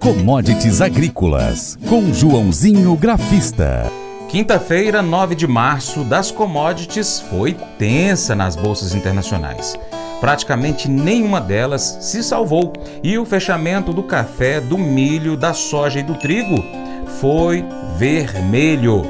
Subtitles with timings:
[0.00, 3.84] Commodities Agrícolas, com Joãozinho Grafista.
[4.30, 9.78] Quinta-feira, 9 de março, das commodities foi tensa nas bolsas internacionais.
[10.18, 16.02] Praticamente nenhuma delas se salvou e o fechamento do café, do milho, da soja e
[16.02, 16.64] do trigo
[17.20, 17.62] foi
[17.98, 19.02] vermelho.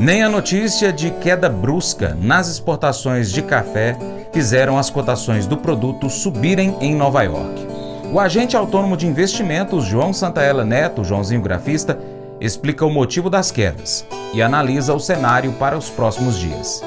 [0.00, 3.94] Nem a notícia de queda brusca nas exportações de café
[4.32, 7.73] fizeram as cotações do produto subirem em Nova York.
[8.14, 11.98] O agente autônomo de investimentos João Santaella Neto, Joãozinho Grafista,
[12.40, 16.80] explica o motivo das quedas e analisa o cenário para os próximos dias.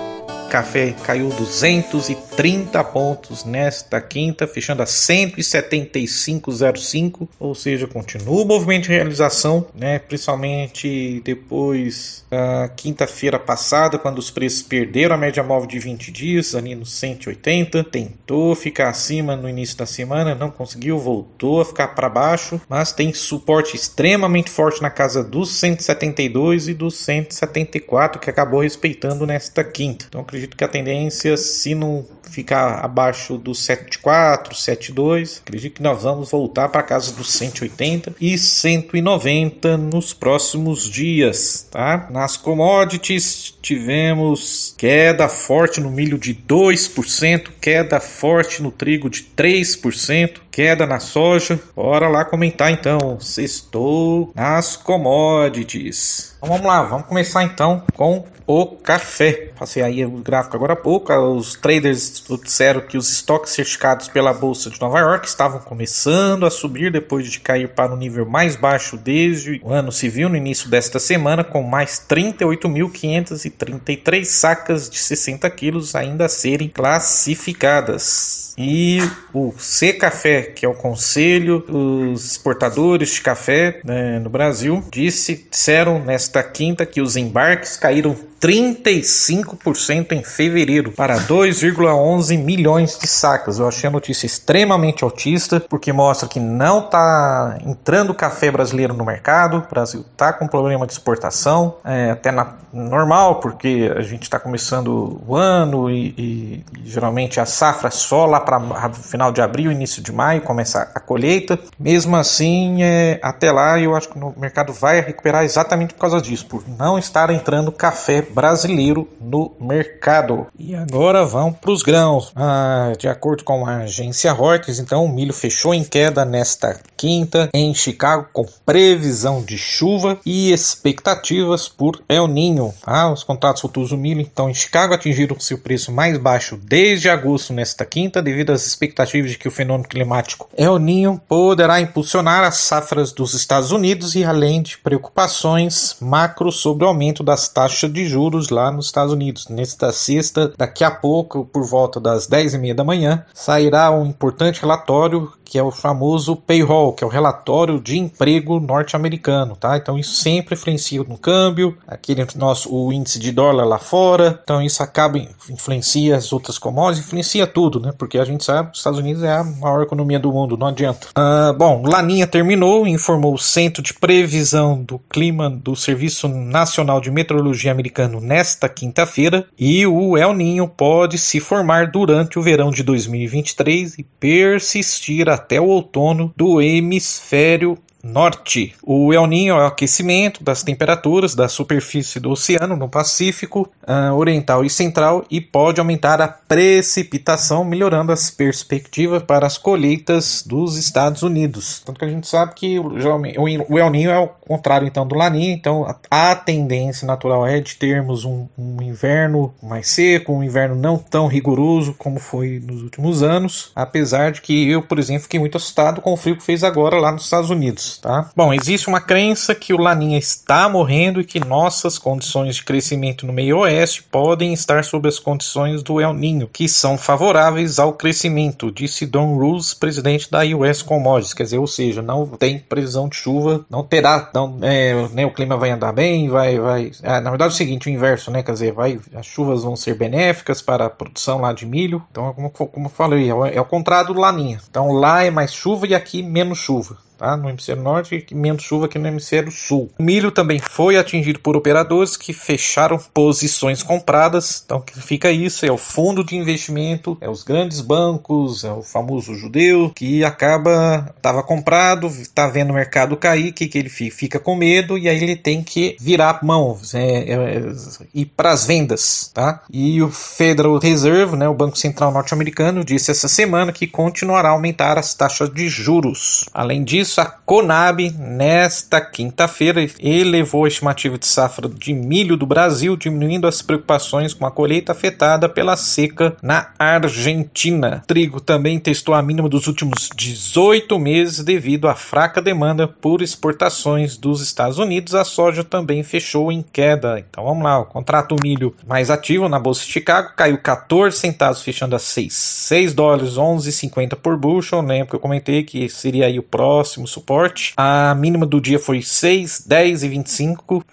[0.48, 8.90] Café caiu 230 pontos nesta quinta, fechando a 175,05, ou seja, continua o movimento de
[8.90, 10.00] realização, né?
[10.00, 16.56] principalmente depois da quinta-feira passada, quando os preços perderam a média móvel de 20 dias,
[16.56, 21.90] ali nos 180, tentou ficar acima no início da semana, não conseguiu, voltou a ficar
[21.90, 28.30] para baixo, mas tem suporte extremamente forte na casa dos 172 e dos 174, que
[28.30, 30.06] acabou respeitando nesta quinta.
[30.08, 36.04] Então, acredito que a tendência, se não ficar abaixo do 7,4, 7,2, acredito que nós
[36.04, 42.08] vamos voltar para casa dos 180 e 190 nos próximos dias, tá?
[42.10, 50.40] Nas commodities tivemos queda forte no milho de 2%, queda forte no trigo de 3%,
[50.52, 51.60] queda na soja.
[51.76, 53.20] Bora lá comentar então.
[53.20, 56.36] Sextou nas commodities.
[56.38, 59.52] Então vamos lá, vamos começar então com o café.
[59.60, 61.14] Passei aí o gráfico agora há pouco.
[61.14, 66.50] Os traders disseram que os estoques certificados pela Bolsa de Nova York estavam começando a
[66.50, 70.68] subir depois de cair para o nível mais baixo desde o ano civil, no início
[70.70, 78.47] desta semana, com mais 38.533 sacas de 60 quilos ainda a serem classificadas.
[78.58, 79.00] E
[79.32, 86.00] o C-Café, que é o Conselho dos Exportadores de Café né, no Brasil, disse, disseram
[86.04, 93.60] nesta quinta que os embarques caíram 35% em fevereiro para 2,11 milhões de sacas.
[93.60, 99.06] Eu achei a notícia extremamente autista, porque mostra que não está entrando café brasileiro no
[99.06, 99.58] mercado.
[99.58, 104.40] O Brasil está com problema de exportação, é, até na, normal, porque a gente está
[104.40, 109.70] começando o ano e, e, e, geralmente a safra só lá para final de abril,
[109.70, 111.60] início de maio, começa a colheita.
[111.78, 116.22] Mesmo assim, é, até lá eu acho que o mercado vai recuperar exatamente por causa
[116.22, 120.48] disso, por não estar entrando café brasileiro no mercado.
[120.58, 122.32] E agora vamos para os grãos.
[122.38, 127.50] Ah, de acordo com a agência Reuters, então o milho fechou em queda nesta quinta
[127.54, 132.74] em Chicago com previsão de chuva e expectativas por El Ninho.
[132.86, 137.10] Ah, os contratos futuros do milho então em Chicago atingiram seu preço mais baixo desde
[137.10, 142.44] agosto nesta quinta devido às expectativas de que o fenômeno climático El Ninho poderá impulsionar
[142.44, 147.92] as safras dos Estados Unidos e além de preocupações macro sobre o aumento das taxas
[147.92, 149.48] de juros lá nos Estados Unidos.
[149.48, 154.06] Nesta sexta, daqui a pouco, por volta das 10 e meia da manhã, sairá um
[154.06, 159.78] importante relatório que é o famoso payroll, que é o relatório de emprego norte-americano, tá?
[159.78, 164.62] Então isso sempre influencia no câmbio, aquele nosso o índice de dólar lá fora, então
[164.62, 165.18] isso acaba
[165.50, 167.94] influencia as outras commodities, influencia tudo, né?
[167.98, 170.68] Porque a gente sabe que os Estados Unidos é a maior economia do mundo, não
[170.68, 171.08] adianta.
[171.18, 177.10] Uh, bom, Laninha terminou, informou o Centro de Previsão do Clima do Serviço Nacional de
[177.10, 182.84] Meteorologia Americano nesta quinta-feira, e o El Ninho pode se formar durante o verão de
[182.84, 187.78] 2023 e persistir até o outono do hemisfério
[188.08, 188.74] norte.
[188.82, 194.14] O El Niño é o aquecimento das temperaturas da superfície do oceano no Pacífico uh,
[194.16, 200.78] Oriental e Central e pode aumentar a precipitação, melhorando as perspectivas para as colheitas dos
[200.78, 201.82] Estados Unidos.
[201.86, 205.54] Tanto que a gente sabe que o El Niño é o contrário então do Laninha,
[205.54, 210.98] então a tendência natural é de termos um, um, inverno mais seco, um inverno não
[210.98, 215.58] tão rigoroso como foi nos últimos anos, apesar de que eu, por exemplo, fiquei muito
[215.58, 218.30] assustado com o frio que fez agora lá nos Estados Unidos tá?
[218.36, 223.26] Bom, existe uma crença que o Laninha está morrendo e que nossas condições de crescimento
[223.26, 227.94] no meio oeste podem estar sob as condições do El Ninho, que são favoráveis ao
[227.94, 233.08] crescimento, disse Don Rules, presidente da US Commodities, quer dizer, ou seja, não tem previsão
[233.08, 234.94] de chuva, não terá, não, é,
[235.26, 238.32] o clima vai andar bem, vai, vai, é, na verdade é o seguinte, o inverso,
[238.32, 242.04] né, quer dizer, vai, as chuvas vão ser benéficas para a produção lá de milho,
[242.12, 245.54] então como, como eu falei, é, é o contrário do Laninha, então lá é mais
[245.54, 247.36] chuva e aqui menos chuva, tá?
[247.36, 249.90] no hemisfério norte e menos chuva aqui no hemisfério sul.
[249.98, 255.72] O milho também foi atingido por operadores que fecharam posições compradas, então fica isso, é
[255.72, 261.42] o fundo de investimento, é os grandes bancos, é o famoso judeu que acaba, estava
[261.44, 265.36] comprado, está vendo o mercado cair, que, que ele fica com medo e aí ele
[265.36, 267.72] tem que virar mãos, é, é, é,
[268.14, 269.64] ir para as vendas, tá?
[269.72, 274.52] E o Federal Reserve, né, o Banco Central norte-americano, disse essa semana que continuará a
[274.52, 276.46] aumentar as taxas de juros.
[276.54, 282.98] Além disso, a Conab, nesta quinta-feira, elevou a estimativa de safra de milho do Brasil,
[282.98, 288.02] diminuindo as preocupações com a colheita afetada pela seca na Argentina.
[288.04, 293.22] O trigo também testou a mínima dos últimos 18 meses devido à fraca demanda por
[293.22, 295.16] exportações dos Estados Unidos.
[295.16, 297.20] A soja também fechou em queda.
[297.20, 301.62] Então vamos lá, o contrato milho mais ativo na Bolsa de Chicago caiu 14 centavos,
[301.62, 304.82] fechando a 6, 6 dólares 11,50 por bushel.
[304.82, 307.74] Lembro que eu comentei que seria aí o próximo suporte.
[307.78, 310.86] A mínima do dia foi 6, 10 e 25.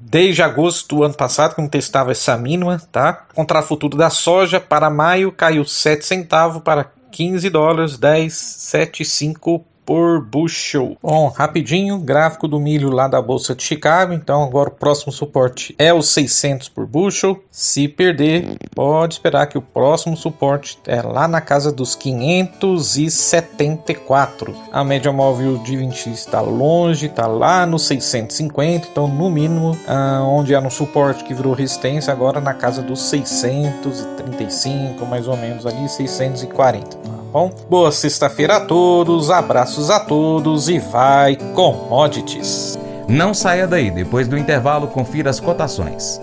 [0.00, 3.26] Desde agosto do ano passado, quando testava essa mínima, tá?
[3.36, 9.64] O futuro da soja para maio caiu 7 centavos para 15 dólares 10, 7, 5
[9.84, 10.96] por bushel.
[11.02, 14.12] Bom, rapidinho, gráfico do milho lá da Bolsa de Chicago.
[14.12, 17.42] Então, agora o próximo suporte é os 600 por bushel.
[17.50, 24.54] Se perder, pode esperar que o próximo suporte é lá na casa dos 574.
[24.72, 28.88] A média móvel de 20 está longe, está lá no 650.
[28.90, 33.02] Então, no mínimo, ah, onde era um suporte que virou resistência, agora na casa dos
[33.02, 37.48] 635, mais ou menos ali, 640 bom?
[37.48, 42.78] Boa sexta-feira a todos, abraços a todos e vai commodities.
[43.08, 46.20] Não saia daí, depois do intervalo confira as cotações.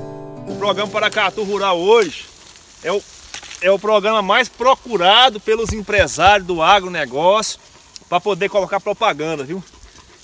[0.47, 2.25] O programa Paracatu Rural hoje
[2.83, 3.01] é o,
[3.59, 7.59] é o programa mais procurado pelos empresários do agronegócio
[8.07, 9.63] para poder colocar propaganda, viu?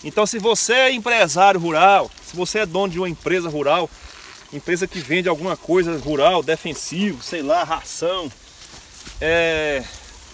[0.04, 3.90] Então se você é empresário rural, se você é dono de uma empresa rural,
[4.54, 8.32] empresa que vende alguma coisa rural, defensivo, sei lá, ração,
[9.20, 9.84] é,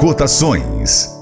[0.00, 1.14] Cotações.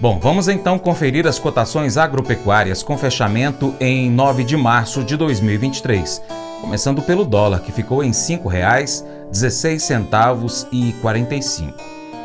[0.00, 6.22] Bom, vamos então conferir as cotações agropecuárias com fechamento em 9 de março de 2023.
[6.62, 11.74] Começando pelo dólar, que ficou em R$ 5,16 e 45.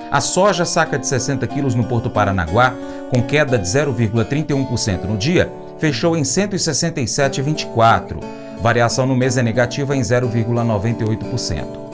[0.10, 2.74] A soja saca de 60 quilos no Porto Paranaguá,
[3.10, 8.16] com queda de 0,31% no dia, fechou em 167,24.
[8.62, 11.89] Variação no mês é negativa em 0,98%.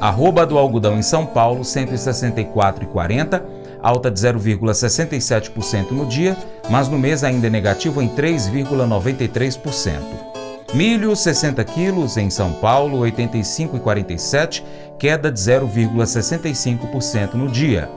[0.00, 3.42] Arroba do algodão em São Paulo, 164,40,
[3.82, 6.34] alta de 0,67% no dia,
[6.70, 10.00] mas no mês ainda é negativo em 3,93%.
[10.72, 14.64] Milho, 60 quilos em São Paulo, 85,47,
[14.98, 17.90] queda de 0,65% no dia.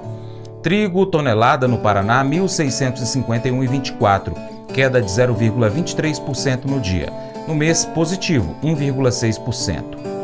[0.62, 4.34] Trigo, tonelada no Paraná, 1.651,24,
[4.74, 7.14] queda de 0,23% no dia.
[7.48, 10.23] No mês, positivo, 1,6%.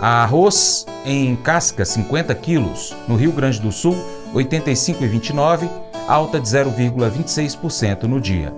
[0.00, 3.94] Arroz em casca 50 quilos, no Rio Grande do Sul
[4.34, 5.68] 85,29,
[6.08, 8.50] alta de 0,26% no dia.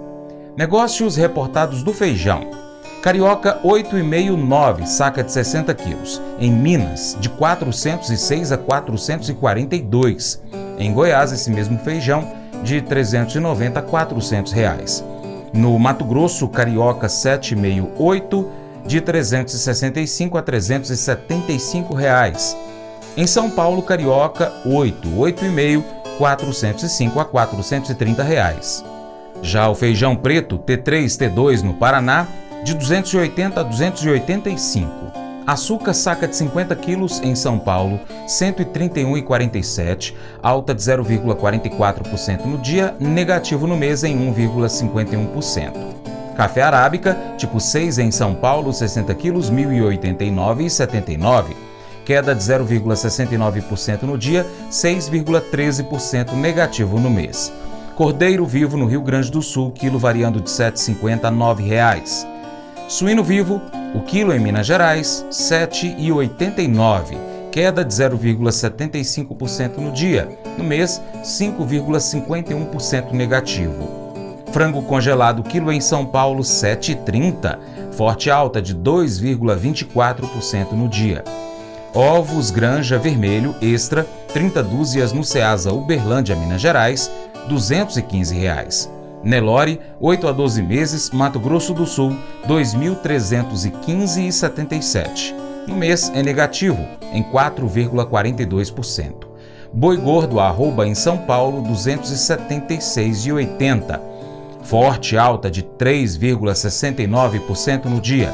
[0.56, 2.42] Negócios reportados do feijão.
[3.02, 6.22] Carioca 8,59 saca de 60 quilos.
[6.38, 10.40] Em Minas, de 406 a 442.
[10.78, 12.24] Em Goiás, esse mesmo feijão,
[12.62, 15.04] de 390 a 400 reais.
[15.52, 22.56] No Mato Grosso, Carioca 7,68 de 365 a 375 reais.
[23.16, 25.84] Em São Paulo, Carioca, 8, 8,5,
[26.18, 28.84] 405 a 430 reais.
[29.42, 32.26] Já o feijão preto T3, T2 no Paraná,
[32.64, 35.12] de 280 a 285.
[35.44, 37.98] Açúcar saca de 50 quilos em São Paulo,
[38.28, 46.01] 131,47, alta de 0,44% no dia, negativo no mês em 1,51%.
[46.36, 51.54] Café arábica, tipo 6 em São Paulo, 60 quilos, 1.089,79.
[52.04, 57.52] Queda de 0,69% no dia, 6,13% negativo no mês.
[57.94, 62.26] Cordeiro vivo no Rio Grande do Sul, quilo variando de R$ 7,50 a R$ 9,00.
[62.88, 63.60] Suíno vivo,
[63.94, 67.32] o quilo em Minas Gerais, R$ 7,89.
[67.52, 74.01] queda de 0,75% no dia, no mês 5,51% negativo.
[74.52, 77.58] Frango congelado quilo em São Paulo 7,30,
[77.92, 81.24] forte alta de 2,24% no dia.
[81.94, 87.10] Ovos Granja Vermelho Extra, 30 dúzias no Ceasa Uberlândia, Minas Gerais,
[87.48, 88.92] 215 reais.
[89.24, 92.10] Nelore, 8 a 12 meses, Mato Grosso do Sul,
[92.42, 95.34] R$ 2.315,77.
[95.66, 99.14] No mês é negativo, em 4,42%.
[99.72, 104.11] Boi gordo arroba em São Paulo, R$ 276,80.
[104.62, 108.32] Forte alta de 3,69% no dia.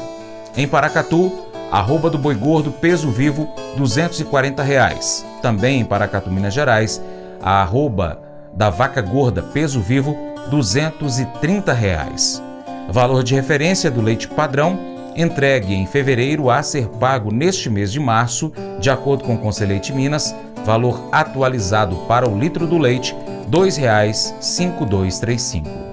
[0.55, 1.31] Em Paracatu,
[1.71, 5.25] arroba do boi gordo peso vivo 240 reais.
[5.41, 7.01] Também em Paracatu, Minas Gerais,
[7.41, 8.21] a arroba
[8.53, 10.15] da vaca gorda peso vivo
[10.49, 12.41] 230 reais.
[12.89, 14.79] Valor de referência do leite padrão
[15.15, 19.69] entregue em fevereiro a ser pago neste mês de março, de acordo com o Conselho
[19.71, 23.19] Leite Minas, valor atualizado para o litro do leite R$
[23.51, 25.88] 2,5235.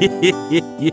[0.00, 0.92] 嘿嘿嘿嘿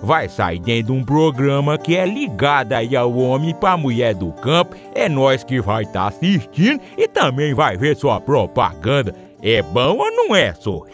[0.01, 4.31] vai sair dentro de um programa que é ligado aí ao homem para mulher do
[4.33, 4.75] campo.
[4.95, 9.13] É nós que vai estar tá assistindo e também vai ver sua propaganda.
[9.41, 10.81] É bom ou não é, só?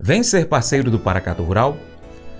[0.00, 1.76] Vem ser parceiro do Paracato Rural?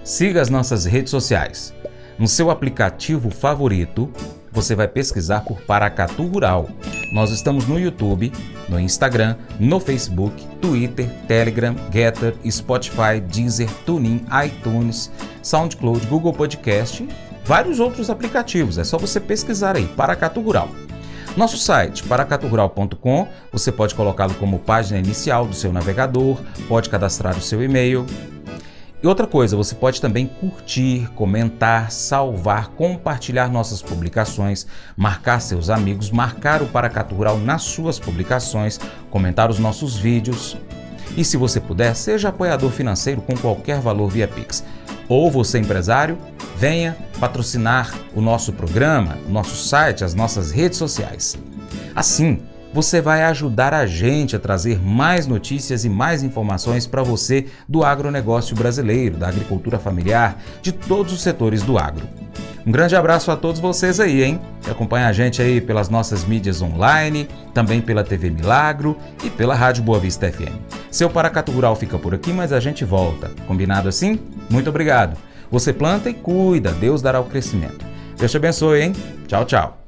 [0.05, 1.75] Siga as nossas redes sociais.
[2.19, 4.11] No seu aplicativo favorito,
[4.59, 6.69] você vai pesquisar por Paracatu Rural.
[7.13, 8.33] Nós estamos no YouTube,
[8.69, 15.13] no Instagram, no Facebook, Twitter, Telegram, Getter, Spotify, Deezer, TuneIn, iTunes,
[15.45, 17.09] SoundCloud, Google Podcast,
[17.45, 18.79] vários outros aplicativos.
[18.79, 20.69] É só você pesquisar aí, Paracatu Rural.
[21.37, 26.37] Nosso site, paracaturural.com, você pode colocá-lo como página inicial do seu navegador,
[26.67, 28.05] pode cadastrar o seu e-mail.
[29.01, 36.11] E outra coisa, você pode também curtir, comentar, salvar, compartilhar nossas publicações, marcar seus amigos,
[36.11, 40.57] marcar o Paracatu Rural nas suas publicações, comentar os nossos vídeos.
[41.17, 44.65] E se você puder, seja apoiador financeiro com qualquer valor via Pix.
[45.09, 46.19] Ou você, empresário,
[46.57, 51.39] venha patrocinar o nosso programa, o nosso site, as nossas redes sociais.
[51.95, 57.47] Assim, você vai ajudar a gente a trazer mais notícias e mais informações para você
[57.69, 62.09] do agronegócio brasileiro, da agricultura familiar, de todos os setores do agro.
[62.67, 64.39] Um grande abraço a todos vocês aí, hein?
[64.71, 69.83] Acompanha a gente aí pelas nossas mídias online, também pela TV Milagro e pela Rádio
[69.83, 70.53] Boa Vista FM.
[70.91, 73.31] Seu Paracato Rural fica por aqui, mas a gente volta.
[73.47, 74.21] Combinado assim?
[74.51, 75.17] Muito obrigado.
[75.51, 77.87] Você planta e cuida, Deus dará o crescimento.
[78.19, 78.93] Deus te abençoe, hein?
[79.27, 79.88] Tchau, tchau.